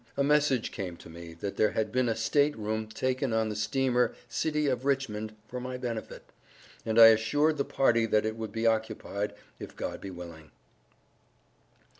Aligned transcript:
a 0.17 0.23
message 0.23 0.71
came 0.71 0.97
to 0.97 1.11
me 1.11 1.31
that 1.35 1.57
there 1.57 1.73
had 1.73 1.91
been 1.91 2.09
a 2.09 2.15
State 2.15 2.57
Room 2.57 2.87
taken 2.87 3.33
on 3.33 3.49
the 3.49 3.55
steamer 3.55 4.15
City 4.27 4.65
of 4.65 4.83
Richmond 4.83 5.35
for 5.47 5.59
my 5.59 5.77
benefit, 5.77 6.31
and 6.83 6.97
I 6.99 7.09
assured 7.09 7.57
the 7.57 7.65
party 7.65 8.07
that 8.07 8.25
it 8.25 8.35
would 8.35 8.51
be 8.51 8.65
occupied 8.65 9.35
if 9.59 9.75
God 9.75 10.01
be 10.01 10.09
willing. 10.09 10.49